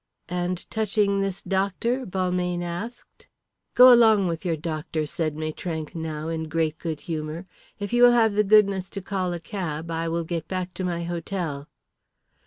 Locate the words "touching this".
0.71-1.43